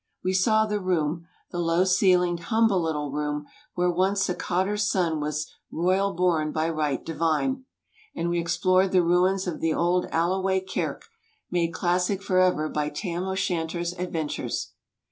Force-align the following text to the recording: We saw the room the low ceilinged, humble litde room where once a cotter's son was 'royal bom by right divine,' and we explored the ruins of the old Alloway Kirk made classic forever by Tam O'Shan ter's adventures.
We 0.23 0.33
saw 0.33 0.65
the 0.65 0.79
room 0.79 1.27
the 1.51 1.59
low 1.59 1.83
ceilinged, 1.83 2.45
humble 2.45 2.81
litde 2.81 3.13
room 3.13 3.45
where 3.75 3.91
once 3.91 4.27
a 4.29 4.33
cotter's 4.33 4.89
son 4.89 5.19
was 5.19 5.45
'royal 5.71 6.13
bom 6.13 6.51
by 6.51 6.71
right 6.71 7.05
divine,' 7.05 7.65
and 8.15 8.27
we 8.27 8.39
explored 8.39 8.93
the 8.93 9.03
ruins 9.03 9.45
of 9.45 9.59
the 9.59 9.75
old 9.75 10.07
Alloway 10.11 10.59
Kirk 10.59 11.05
made 11.51 11.71
classic 11.75 12.23
forever 12.23 12.67
by 12.67 12.89
Tam 12.89 13.25
O'Shan 13.27 13.67
ter's 13.67 13.93
adventures. 13.93 14.71